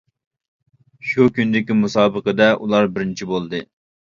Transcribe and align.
شۇ 1.09 1.27
كۈندىكى 1.35 1.77
مۇسابىقىدە 1.83 2.51
ئۇلار 2.65 2.91
بىرىنچى 2.97 3.33
بولدى. 3.35 3.63